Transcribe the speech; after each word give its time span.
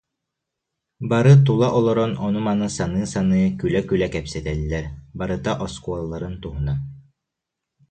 Бары 1.09 1.33
тула 1.49 1.67
олорон, 1.79 2.13
ону-маны 2.27 2.67
саныы-саныы, 2.77 3.45
күлэ-күлэ 3.59 4.07
кэпсэтэллэр, 4.13 4.85
барыта 5.19 5.51
оскуолаларын 5.65 6.35
туһунан 6.43 6.77